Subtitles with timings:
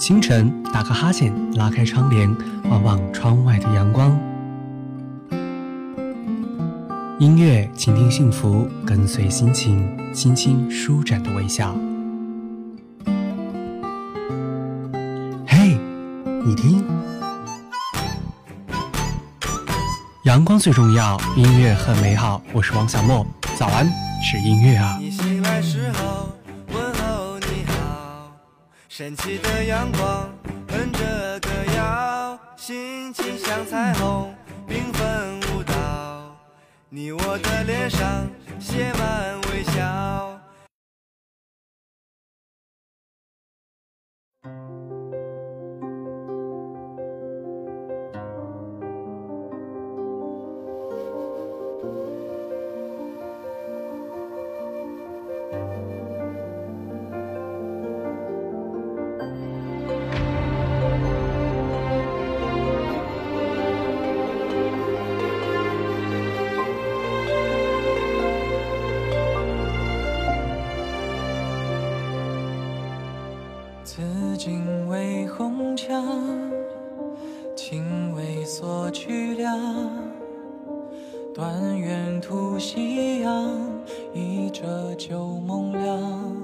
[0.00, 2.34] 清晨打个哈欠，拉开窗帘，
[2.70, 4.18] 望望窗外的阳光。
[7.18, 11.76] 音乐，倾听幸福，跟随心情，轻轻舒展的微笑。
[15.46, 15.76] 嘿，
[16.46, 16.82] 你听，
[20.24, 22.40] 阳光最重要，音乐很美好。
[22.54, 23.26] 我是王小莫，
[23.58, 23.86] 早安，
[24.22, 24.98] 是音乐啊。
[29.00, 30.30] 神奇的阳光，
[30.68, 34.34] 哼着歌谣，心情像彩虹，
[34.68, 36.36] 缤纷舞蹈。
[36.90, 40.39] 你我的脸上写满微笑。
[81.40, 83.50] 断垣吐夕阳，
[84.12, 86.36] 倚着旧梦凉。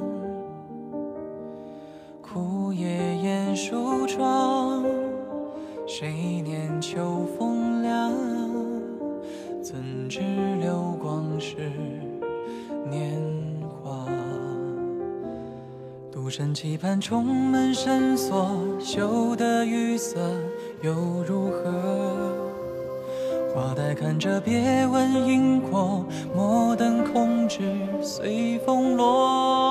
[2.22, 4.82] 枯叶掩书窗，
[5.86, 8.10] 谁念秋风凉？
[9.60, 10.22] 怎知
[10.62, 11.56] 流光是
[12.88, 13.20] 年
[13.68, 14.06] 华？
[16.10, 18.50] 独身期盼重门深锁，
[18.80, 20.18] 旧得雨色
[20.80, 20.94] 又
[21.28, 22.25] 如何？
[23.98, 27.62] 看着，别问因果，莫等空枝
[28.02, 29.65] 随风落。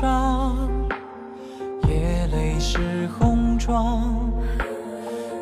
[0.00, 0.56] 霜，
[1.88, 4.30] 夜泪湿红妆。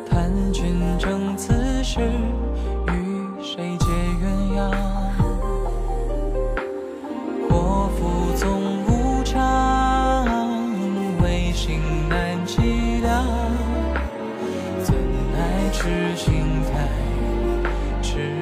[0.09, 1.53] 叹君正此
[1.83, 1.99] 时
[2.87, 4.73] 与谁结鸳鸯？
[7.47, 10.25] 祸福总无常，
[11.21, 13.23] 唯情难计量，
[14.83, 14.95] 怎
[15.33, 16.89] 奈痴心太
[18.01, 18.33] 痴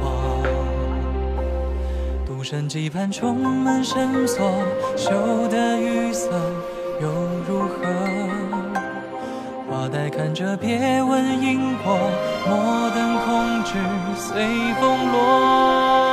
[0.00, 0.42] 狂。
[2.24, 4.50] 独身几番重门深锁，
[5.02, 6.30] 旧的雨伞
[7.00, 7.08] 又
[7.48, 7.74] 如何？
[9.68, 11.98] 花待看着，别问因果，
[12.46, 13.72] 莫等空枝
[14.16, 14.46] 随
[14.80, 16.11] 风落。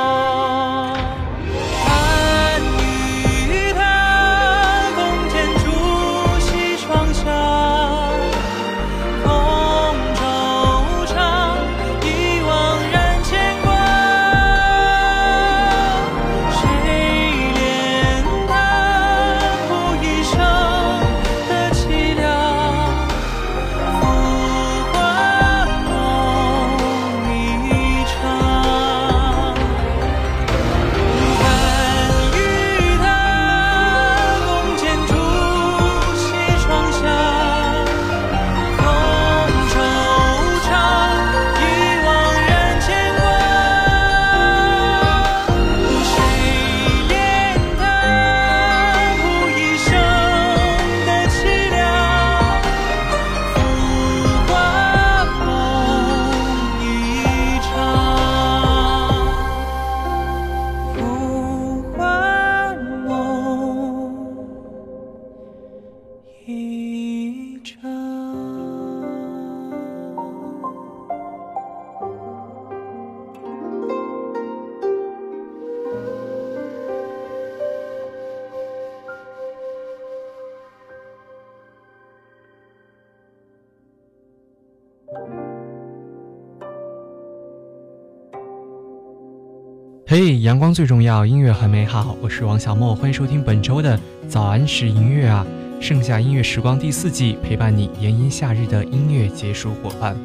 [90.10, 92.16] 嘿，阳光最重要，音乐很美好。
[92.20, 93.96] 我是王小莫，欢迎收听本周的
[94.28, 95.46] 早安是音乐啊！
[95.80, 100.16] 盛夏音乐时光第四季，陪伴你炎炎夏日的音乐结束伙伴。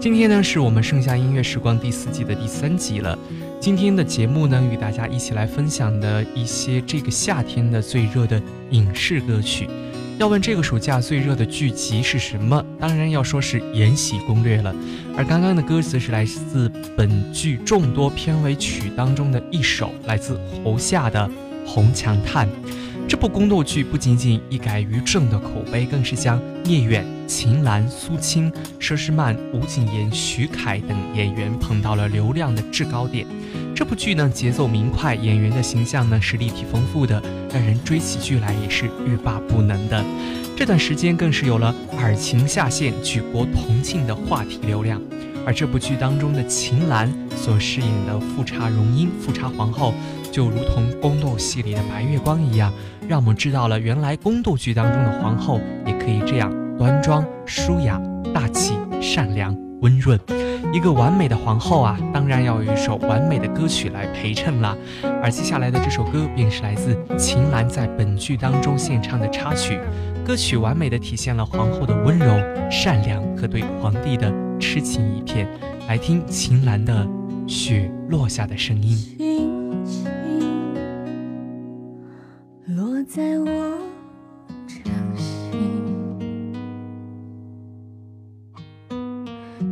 [0.00, 3.18] 今天呢，是我们盛夏音乐时光第四季的第三集了。
[3.58, 8.40] 今天的节目呢，与大家一起来分享的一些这个夏天的最热的
[8.70, 9.68] 影视歌曲。
[10.16, 12.64] 要问这个暑假最热的剧集是什么？
[12.86, 14.74] 当然要说是《延禧攻略》了。
[15.16, 21.26] 而刚刚的歌词是来自本剧众多片尾曲当中的一首，来自侯夏的
[21.66, 22.46] 《红墙叹》。
[23.08, 33.26] 这部宫斗剧不仅仅一改于正的口碑，更是将聂远、秦岚、苏青、佘诗曼、吴谨言、徐凯等演员捧到了流量的制高点。
[33.74, 37.20] 这部剧呢，节奏明快，演员的形象呢是立体丰富的，
[37.52, 40.04] 让人追起剧来也是欲罢不能的。
[40.56, 45.00] 这段时间更是有了尔晴下线、举国同庆的话题流量。
[45.46, 49.92] 而这部剧当中的秦岚所饰演的富察容音、富察皇后，
[50.32, 52.72] 就如同宫斗戏里的白月光一样，
[53.06, 58.00] 让我们知道了原来宫斗剧当中的皇后也可以这样端庄、舒雅、
[58.32, 60.18] 大气、善良、温润。
[60.72, 64.76] 一个完美的皇后啊，当然要有一首完美的歌曲来陪衬啦。
[65.22, 69.78] 而接下来的这首歌便是来自秦岚在本剧当中献唱的插曲，
[70.26, 72.34] 歌曲完美的体现了皇后的温柔、
[72.70, 75.46] 善良和对皇帝的痴情一片。
[75.86, 77.06] 来听秦岚的
[77.48, 78.96] 《雪落下的声音》。
[79.18, 80.04] 轻轻
[82.66, 83.83] 落在我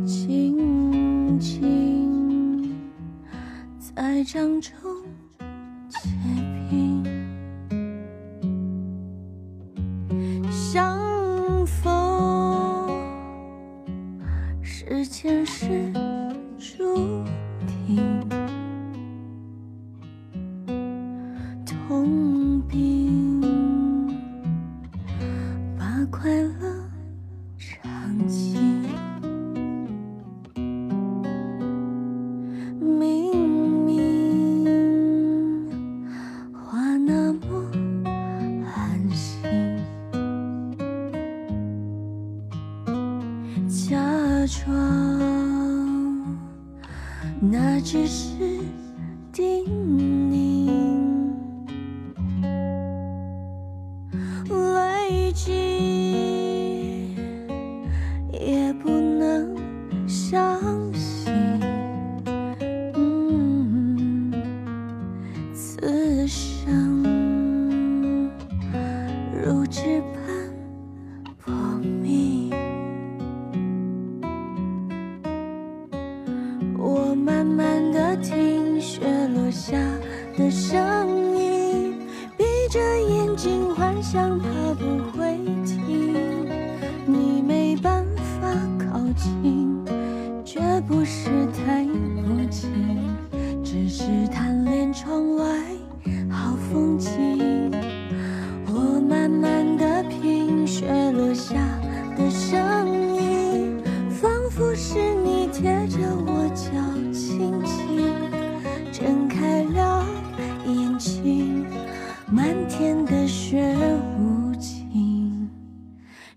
[0.05, 2.75] 轻轻
[3.79, 4.92] 在掌中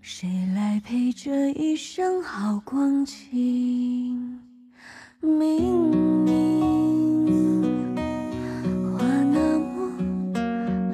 [0.09, 4.39] 谁来陪这一生好光景？
[5.19, 7.93] 明明
[8.93, 9.91] 话那么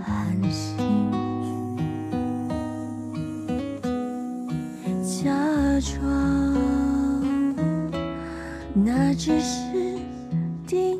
[0.04, 0.76] 安心。
[5.04, 5.30] 假
[5.80, 5.94] 装
[8.74, 10.00] 那只是
[10.66, 11.00] 叮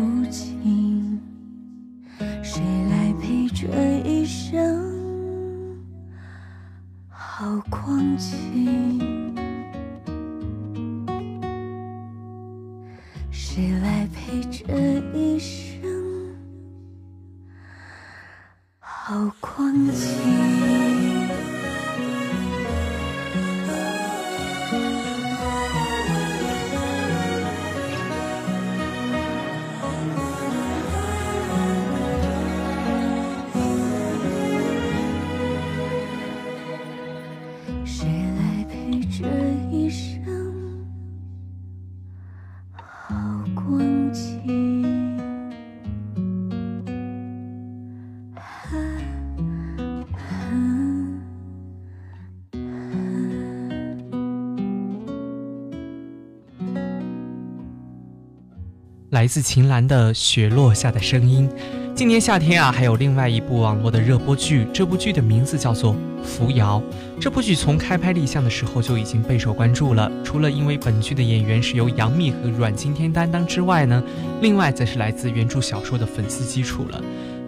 [59.21, 61.47] 来自秦岚的《雪落下的声音》。
[61.93, 66.79] 今年夏天啊，还有另外一部网络的热播剧，这部剧的名字叫做《扶摇》。
[67.19, 70.11] 这部剧从开拍立项的时候就已经备受关注了。
[70.23, 74.01] 除了因为本剧的演员是由杨幂和阮经天担当之外呢，
[74.41, 76.99] 另外则是来自原著小说的粉丝基础了。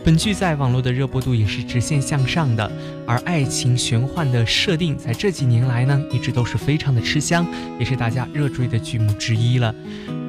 [0.06, 2.72] 本剧在网络的热播度也是直线向上的，
[3.08, 7.48] 而爱情玄幻的设定在这几年来呢，一直都是非常的吃香，
[7.80, 9.74] 也是大家热追的剧目之一了。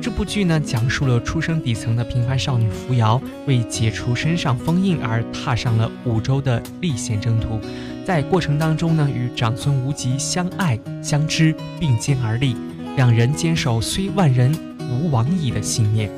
[0.04, 7.58] 这部剧呢，讲述了出生底层的平凡少女扶摇，为解除身上封印而踏上了五洲的历险征途，
[8.04, 12.54] 在过程当中呢，与长孙无极相爱相知，并肩而立，
[12.96, 16.10] 两人坚守虽万人吾往矣的信念。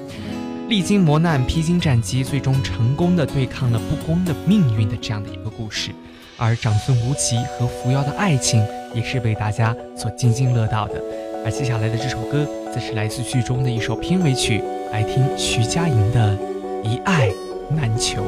[0.68, 5.92] 历经磨难、披荆斩棘，最终成功的对抗了不公的命运的这样的一个故事。
[6.36, 8.60] 而长孙无极和扶摇的爱情
[8.92, 11.00] 也是被大家所津津乐道的。
[11.44, 12.44] 而接下来的这首歌，
[12.76, 16.36] 则是来自剧中的一首片尾曲，来听徐佳莹的
[16.84, 17.32] 《一爱
[17.70, 18.22] 难求》。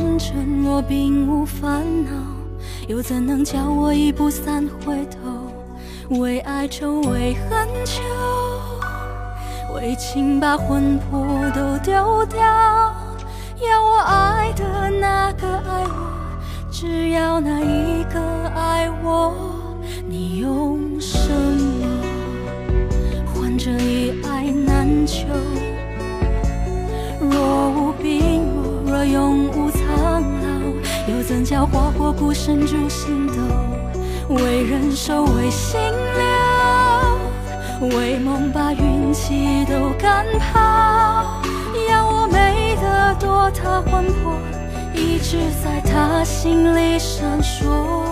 [0.00, 2.10] 无贪嗔，若并无烦恼，
[2.88, 6.18] 又怎能叫我一步三回头？
[6.18, 8.02] 为爱愁，为恨求，
[9.74, 12.42] 为情把魂魄都丢掉。
[12.42, 16.40] 要我爱的那个爱我，
[16.70, 18.18] 只要那一个
[18.54, 19.34] 爱我。
[20.08, 21.86] 你用什么
[23.34, 25.26] 换这一爱难求？
[31.10, 33.34] 又怎叫花火孤身逐星斗？
[34.28, 35.80] 为人守，为心
[37.80, 41.42] 留，为梦把运气都赶跑。
[41.88, 44.38] 要我美得多，他魂魄
[44.94, 48.09] 一直在他心里闪烁。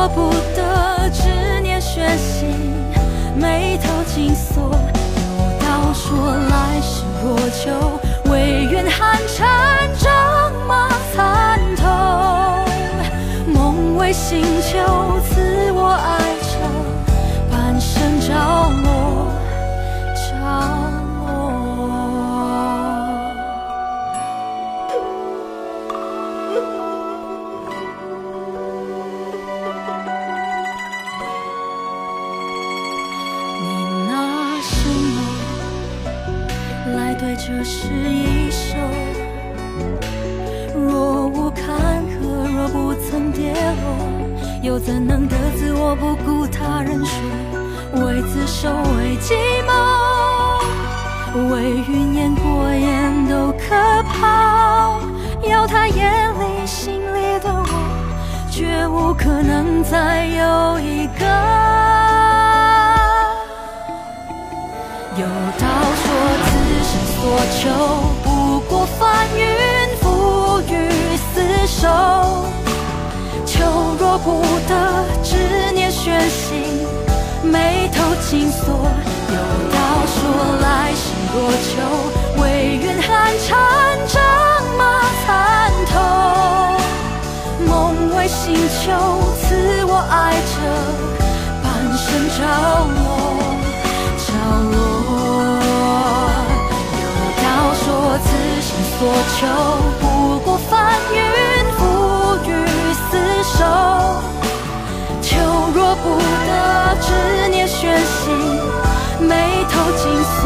[0.00, 2.48] 舍不得，执念悬心，
[3.36, 4.72] 眉头紧锁。
[4.72, 9.46] 有道说，来世若求，唯愿寒蝉
[9.98, 10.10] 仗
[10.66, 11.84] 马参透。
[13.52, 16.56] 梦为星球，赐我哀愁，
[17.50, 18.32] 半生着
[44.62, 47.18] 又怎能得自我不顾他人说？
[48.04, 49.34] 为自首，为寂
[49.66, 49.68] 寞，
[51.52, 55.00] 为云烟过眼都可抛。
[55.48, 57.66] 要他眼里心里的我，
[58.50, 61.24] 绝无可能再有一个。
[65.16, 65.26] 有
[65.58, 65.66] 道
[66.02, 66.06] 说，
[66.44, 66.48] 此
[66.84, 67.18] 生所
[67.56, 67.60] 求
[68.22, 69.40] 不过翻云
[70.00, 70.70] 覆雨
[71.34, 71.36] 厮
[71.66, 72.29] 守。
[73.60, 73.66] 求
[73.98, 74.72] 若不得，
[75.22, 75.36] 执
[75.74, 76.64] 念悬心，
[77.42, 78.72] 眉头紧锁。
[78.72, 79.36] 有
[79.70, 80.16] 道说，
[80.62, 81.34] 来世多
[81.68, 81.70] 求，
[82.42, 82.42] 唯
[82.82, 83.08] 愿寒
[83.46, 83.48] 蝉
[84.08, 84.16] 战
[84.78, 84.82] 马
[85.26, 85.28] 参
[85.90, 85.92] 透。
[87.68, 87.70] 梦
[88.16, 88.88] 为星球
[89.42, 90.56] 赐我爱着，
[91.62, 92.40] 半生着
[92.96, 92.98] 落，
[94.24, 94.28] 着
[94.72, 94.72] 落。
[96.96, 97.04] 有
[97.42, 97.84] 道说
[98.24, 98.26] 此
[98.62, 98.98] 心所
[99.36, 99.38] 求，
[100.00, 100.04] 不
[100.46, 100.70] 过翻
[101.12, 101.20] 云
[105.22, 105.36] 求
[105.74, 106.50] 若不得，
[107.00, 107.08] 执
[107.50, 108.60] 念悬心。
[109.20, 110.40] 眉头紧锁，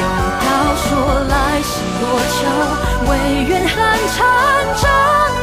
[0.00, 0.04] 有
[0.42, 0.44] 道
[0.76, 0.82] 说
[1.28, 1.32] 来
[1.62, 2.02] 世若
[2.34, 2.38] 求，
[3.10, 3.10] 唯
[3.48, 3.74] 愿寒
[4.14, 4.16] 蝉
[4.80, 4.84] 战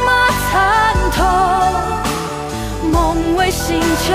[0.06, 0.08] 马
[0.46, 0.50] 参
[1.16, 1.18] 透。
[2.90, 2.94] 梦
[3.36, 4.06] 为星球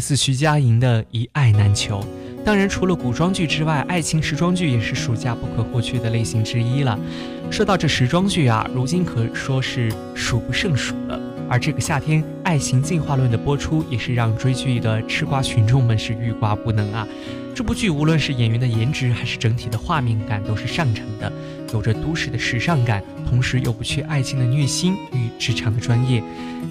[0.00, 2.00] 自徐佳莹的《一爱难求》，
[2.44, 6.98] 当然除了古装剧之外，爱情时装剧也是暑假不可或缺的类型之一了。
[7.50, 11.20] 说到这时装剧啊，如今可说是数不胜数了。
[11.48, 17.06] 而这个夏天，《爱情进化论》的播出也是让追剧的吃瓜群众们是欲罢不能啊。
[17.54, 21.30] 这部剧无论是演员的颜值，还是整体的画面感，都是上乘的，
[21.72, 26.22] 有着都市的时尚感，同时又不缺爱情的虐心与职场的专业。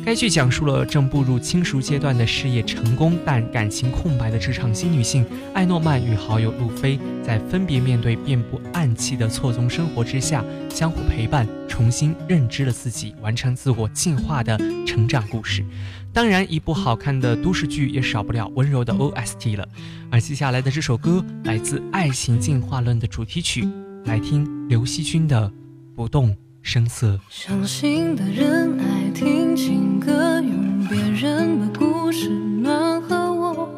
[0.05, 15.63] 该剧讲述了正步入轻熟阶段的事业成功但感情空白的职场新女性艾诺曼与好友路飞，在分别面对遍布暗器的错综生活之下，相互陪伴，重新认知了自己，完成自我进化的成长故事。
[16.11, 19.67] 当然，一部好看的都市剧也少不了温柔的 OST 了。
[20.09, 23.67] 而接下来的这首歌来自《爱情进化论》的主题曲，
[24.05, 25.47] 来听刘惜君的
[25.95, 27.15] 《不动声色》。
[27.29, 33.69] 伤心的人爱听情歌，用别人的故事暖和我，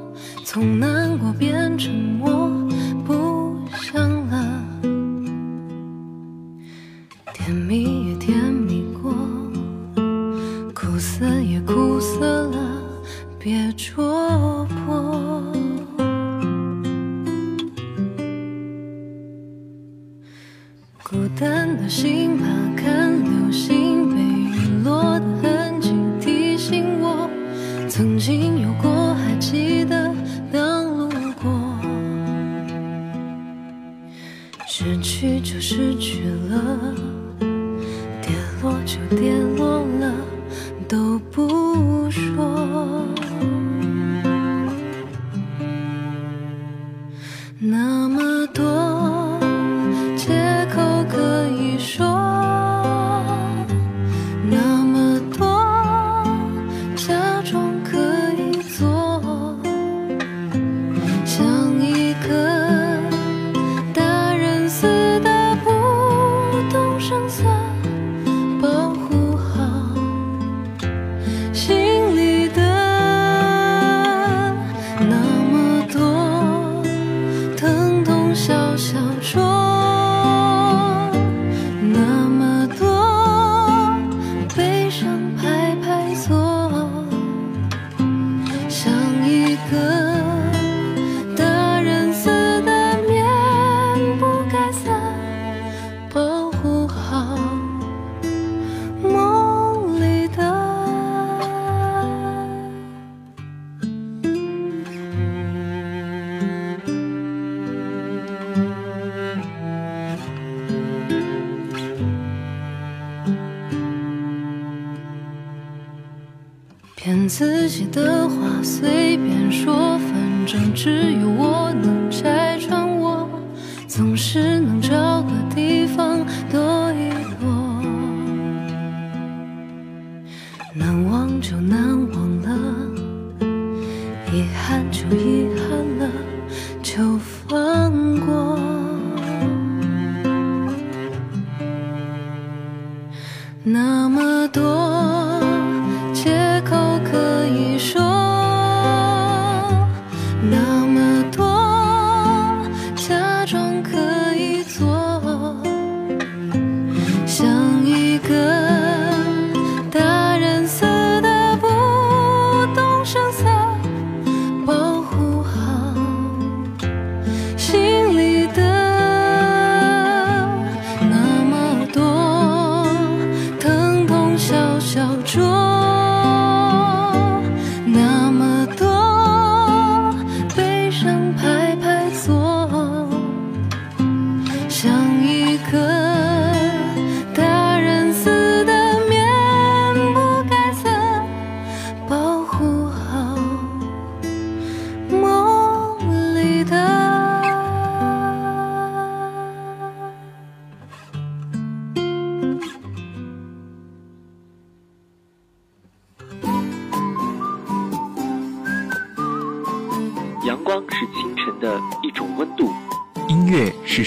[0.45, 2.49] 从难过变成我，
[3.05, 4.63] 不想了。
[7.33, 9.13] 甜蜜也甜蜜过，
[10.73, 12.81] 苦涩也苦涩了，
[13.39, 14.30] 别戳
[21.11, 27.29] 孤单的星怕看流星被陨落的痕迹，提醒我
[27.89, 30.15] 曾经有过，还记得
[30.53, 31.09] 当路
[31.43, 31.51] 过。
[34.65, 36.95] 失去就失去了，
[38.21, 38.31] 跌
[38.63, 39.33] 落就跌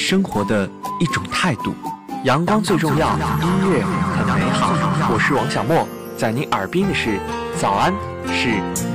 [0.04, 0.68] 生活的
[1.00, 1.74] 一种态度。
[2.24, 4.74] 阳光最重要，音乐很美好。
[5.10, 7.18] 我是王小莫，在你耳边的是
[7.58, 7.90] 早安，
[8.26, 8.50] 是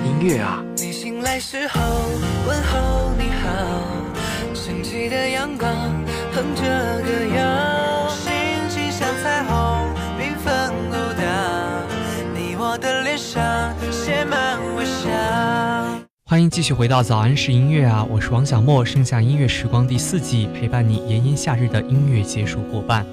[0.05, 0.61] 音乐啊。
[0.77, 1.81] 你醒来时候
[2.47, 3.49] 问候你好，
[4.53, 5.73] 升起的阳光
[6.31, 6.61] 哼着
[7.01, 8.31] 歌谣，心
[8.69, 11.25] 情像彩虹缤纷舞蹈，
[12.35, 13.41] 你我的脸上
[13.91, 15.68] 写满微笑。
[16.29, 23.03] 欢迎继续回到早安是音乐啊，我是王小莫，盛夏音乐时光第四季，陪伴你炎炎夏日的音乐结束伙伴。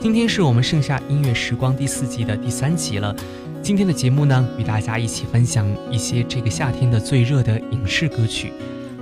[0.00, 3.14] 今天是我们盛夏音乐时光第四季的第三集了。
[3.62, 8.50] 今天的节目呢，与大家一起分享一些这个夏天的最热的影视歌曲。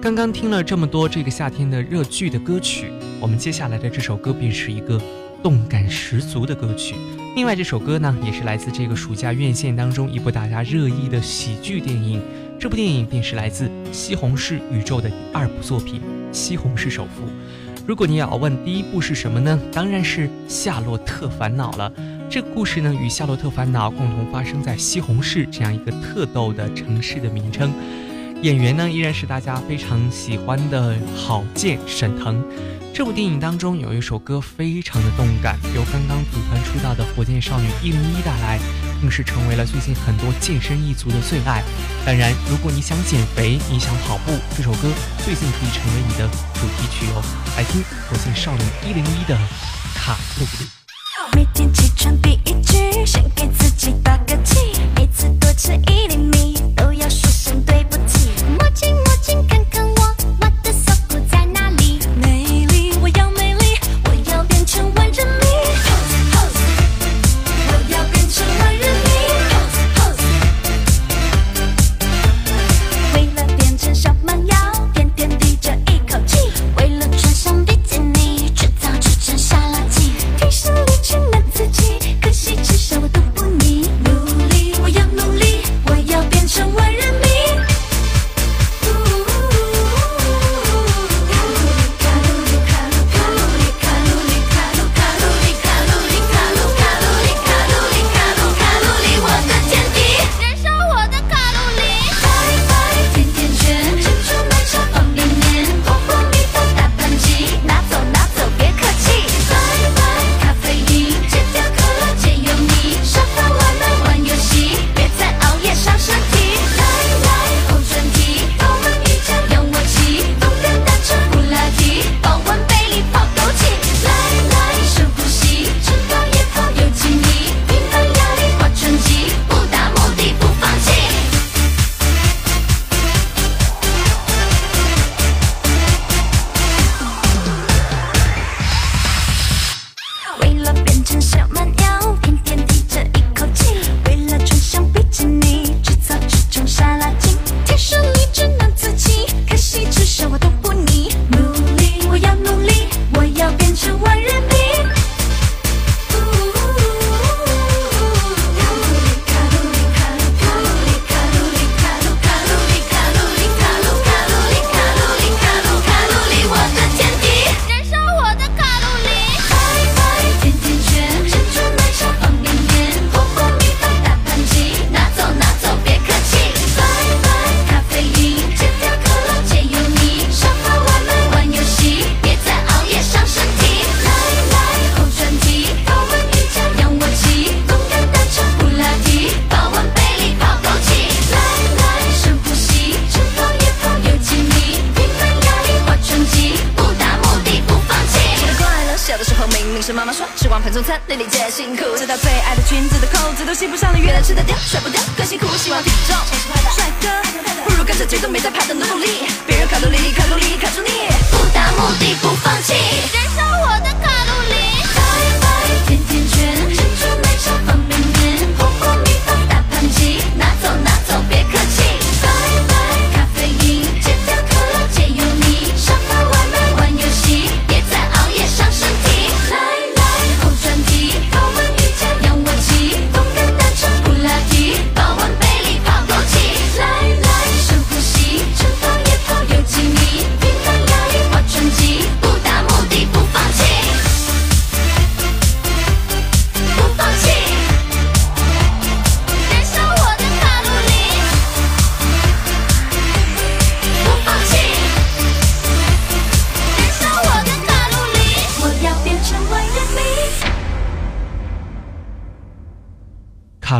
[0.01, 5.01] 刚刚听了这么多这个夏天的热剧的歌曲，我们接下来的这首歌便是一个
[5.41, 6.97] 动感十足的歌曲。
[7.35, 12.21] 另外这首歌呢，也是来自这个暑假院线当中一部大家热议的喜剧电影。
[12.61, 15.99] 这部电影便是来自西红柿宇宙的第二部作品
[16.31, 17.23] 《西红柿首富》。
[17.87, 19.59] 如果你要问第一部是什么呢？
[19.73, 21.91] 当然是《夏洛特烦恼》了。
[22.29, 27.73] 这个故事呢，与《夏洛特烦恼》共同发生在西红柿这样一个特逗的城市的名称。
[28.43, 32.45] 演员呢，依然是大家非常喜欢的郝建、沈腾。
[32.93, 38.59] 这部电影当中有一首歌非常的动感，由刚刚组团出道的火箭少女一零一带来。
[39.01, 41.63] 更是成为了最近很多健身一族的最爱。
[42.05, 44.89] 当然，如果你想减肥，你想跑步，这首歌
[45.25, 47.23] 最近可以成为你的主题曲哦。
[47.57, 49.37] 来听火箭少女一零一的
[49.95, 50.69] 卡路里。
[51.35, 56.17] 每天起床第一句，先给自己打个气，每次多吃一厘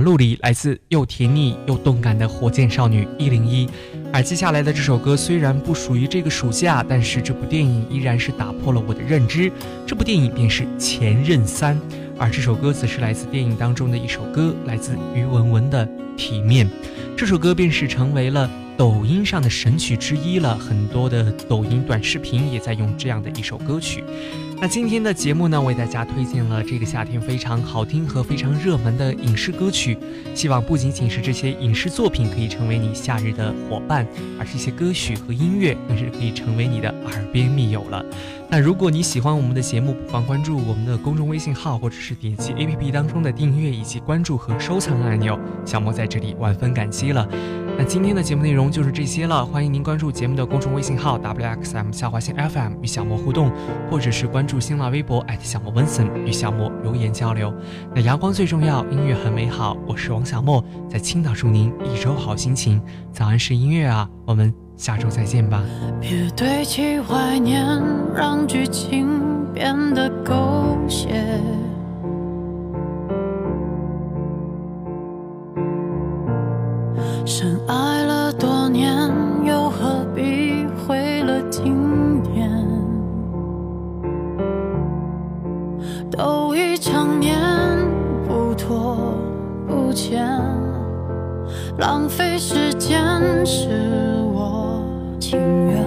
[0.03, 3.69] 路里来自又甜腻又动感的火箭少女一零一。
[4.13, 9.51] 而接下来的这首歌虽然不属于这个暑假，但是这部电影依然是打破了我的认知。
[9.87, 11.75] 这部电影便是《前任三》，
[12.19, 15.87] 而这首歌则是来自电影当中的一首歌，来自于文文的
[16.17, 16.67] 《体面》。
[17.17, 18.51] 这首歌便是成为了。
[18.75, 24.03] 抖音上的神曲之一了，很多的抖音短视频也在用这样的一首歌曲。
[24.61, 29.97] 那今天的节目呢，为大家推荐了这个夏天非常好听和非常热门的影视歌曲。
[30.35, 34.07] 希望不仅仅是这些影视作品可以成为你夏日的伙伴，
[34.39, 38.05] 而这些歌曲和音乐更是可以成为你的耳边密友了。
[38.49, 45.39] 那如果你喜欢我们的节目，不妨关注我们的公众微信号，或者是点击 APP 当中的订阅以及关注和收藏按钮。
[45.65, 47.27] 小莫在这里万分感谢激了。
[47.77, 53.51] 那今天的节目内容就是这些了，欢迎您关注节目的公众微信号 wxm 下划线 FM 与小莫互动，
[53.91, 57.53] 或者是关注新浪微博小莫温森与小莫留言交流。
[57.93, 62.81] 那阳光最重要，音乐很美好，我是王小莫，在青岛祝您一周好心情。
[63.11, 65.61] 早安是音乐啊，我们下周再见吧。
[66.01, 67.67] 别堆砌怀念，
[68.15, 69.09] 让剧情
[69.53, 71.41] 变得狗血。
[77.25, 79.09] 深爱了多年，
[79.45, 82.51] 又何必毁了经典？
[86.11, 87.39] 都已成年，
[88.27, 88.97] 不拖
[89.69, 90.27] 不欠，
[91.79, 93.01] 浪费时间
[93.47, 93.69] 是
[94.33, 94.83] 我
[95.21, 95.83] 情愿。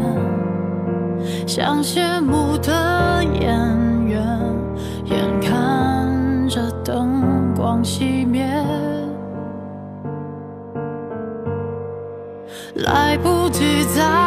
[1.46, 3.50] 像谢幕的演
[4.06, 4.26] 员，
[5.06, 8.25] 眼看着灯光熄
[12.86, 14.25] 来不及再